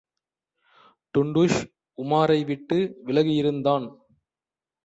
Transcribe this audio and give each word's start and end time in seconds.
டுன்டுஷ் 1.13 1.59
உமாரை 1.97 2.39
விட்டு 2.45 2.77
விலகியிருந்தான். 3.05 3.87